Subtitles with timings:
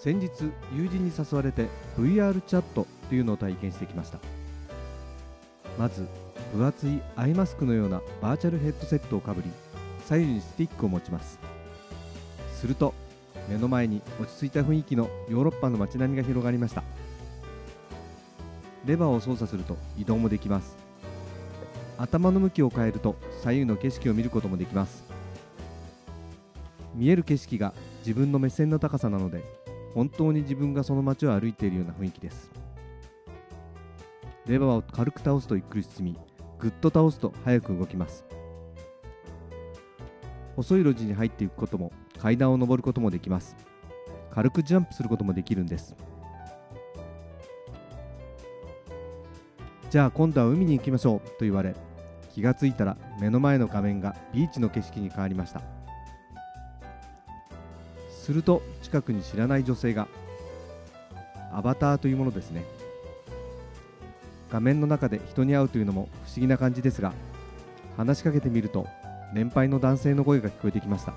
[0.00, 0.30] 先日
[0.72, 1.66] 友人に誘われて
[1.98, 4.18] VR チャットというのを体験してきました。
[5.76, 6.06] まず
[6.54, 9.50] 分厚いアイマスクのようなバーチャルヘッドセットをかぶり
[10.06, 11.40] 左右にスティックを持ちます。
[12.54, 12.94] すると
[13.48, 16.84] 目の前に落ち着いた雰囲気のヨーロッパの街並みが広がりました。
[18.84, 20.76] レバーを操作すると移動もできます。
[21.98, 25.02] 頭の向きを変えると左右の景色を見ることもできます。
[26.94, 29.57] 見える景色が自分の目線の高さなので
[29.94, 32.50] 本当に自分がその街を歩いているような雰囲気です。
[34.46, 36.16] レバーを軽く倒すとゆっくり進み
[36.58, 38.24] ぐっと倒すと早く動きます。
[40.56, 43.56] 細い路地に入っていくことも階段を上ることもできます。
[44.30, 45.94] 軽くジャンプすることもできるんです。
[49.90, 51.74] じゃあ今度は海に行きましょうと言われ
[52.34, 55.77] 気がついたら目の前の画面がビーチの景色に変わりました。
[58.28, 60.06] すると近くに知らない女性が
[61.50, 62.62] アバターというものですね。
[64.52, 67.14] 画面の中で人に会うというのも不思議な感じですが
[67.96, 68.86] 話しかけてみると
[69.32, 71.14] 年配の男性の声が聞こえてきました。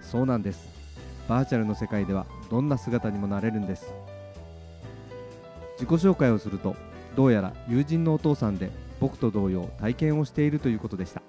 [0.00, 0.66] そうなんです。
[1.28, 3.92] バーチャルの世界ではどんな姿にもなれるんです。
[5.74, 6.74] 自己紹介をすると
[7.16, 11.20] どうやら友人のお父さんで僕と同様体験をしているということでした。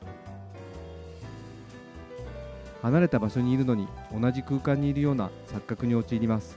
[2.85, 6.55] 離れた場所にいるのに同じ空間にいるような錯覚に陥ります。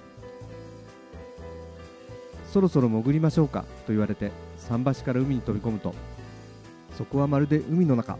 [2.53, 4.31] そろそろ潜りましょうかと言われて
[4.69, 5.95] 桟橋から海に飛び込むと
[6.99, 8.19] そこはまるで海の中。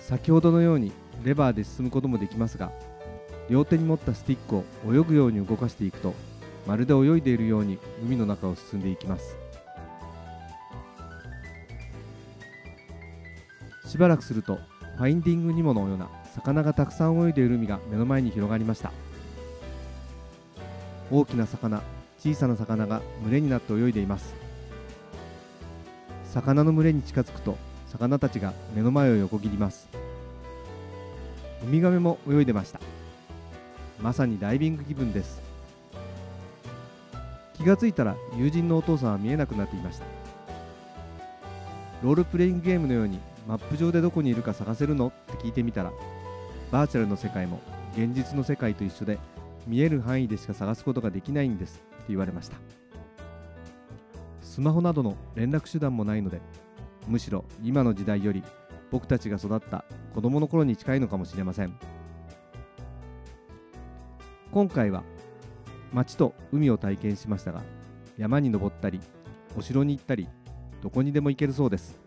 [0.00, 0.92] 先ほどのように
[1.24, 2.70] レバーで進むこともできますが
[3.48, 4.64] 両手に持ったスティックを
[4.94, 6.14] 泳ぐように動かしていくと
[6.66, 9.36] まるで泳いでいるように海の中を進んでいきます。
[13.86, 14.58] しばらくすると
[14.98, 18.92] ファインディングニモのような魚がたくさん泳いでいる海が目の前に広がりました。
[21.10, 21.82] 大きな魚
[22.20, 24.36] 小さな魚が群れになって泳いでいます。
[26.32, 29.88] 魚の群れに近づくと魚たちが目の前を横切ります。
[31.64, 32.78] ウミガメも泳いでました。
[34.00, 35.40] まさにダイビング気分です。
[37.54, 40.04] 気がついたら友人のお父さんは見えなくなっていました。
[42.04, 45.08] ロールプレイングゲームのようにマップ上でどこにいるか探せるの？
[45.08, 45.90] って聞いてみたら
[46.70, 47.60] バーチャルの世界も
[47.94, 49.18] 現実の世界と一緒で
[49.66, 52.56] 見える範囲でしか探すことができないんですって言われました。
[54.42, 56.40] スマホなどの連絡手段もないので
[57.06, 58.42] むしろ今の時代より
[58.90, 59.84] 僕たちが育った
[60.14, 61.78] 子供の頃に近いのかもしれません。
[64.50, 65.04] 今回は
[65.92, 67.62] 街と海を体験しましたが
[68.16, 69.00] 山に登ったり
[69.56, 70.26] お城に行ったり
[70.82, 71.98] どこにでも行けるそうです。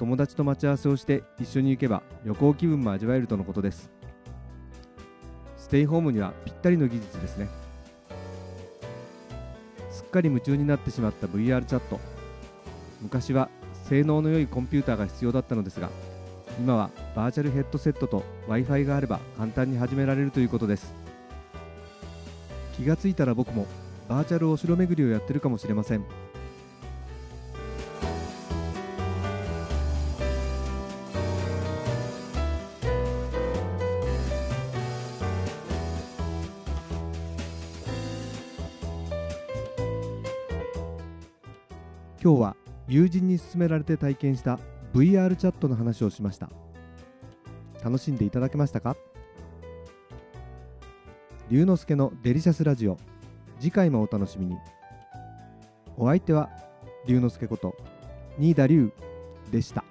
[0.00, 3.90] 友達と待ち合わせをして一緒に行けば旅行気分も味わえるとのことです。
[5.58, 7.50] ステイホームにはぴったりの技術ですね。
[9.90, 12.00] すっかり夢中になってしまった VR チャット。
[13.02, 13.50] 昔は
[13.90, 15.90] 性能の良いコンピューターが必要だったのですが
[16.58, 20.94] 今はバーチャルヘッドセットと w i f i があれば簡単に始められるということです。
[22.74, 23.66] 気がついたら僕も
[24.08, 26.06] バーチャルお城巡りをやってるかもしれません。
[42.22, 42.56] 今日は
[42.86, 44.58] 友人に勧められて体験した
[44.92, 46.50] VR チャットの話をしました。
[47.82, 48.94] 楽しんでいただけましたか？
[51.48, 52.98] 龍之介のデリシャスラジオ。
[53.58, 54.56] 次回もお楽しみに。
[55.96, 56.50] お相手は
[57.06, 57.74] 龍之介こと
[58.38, 58.92] 新田龍
[59.50, 59.82] でした。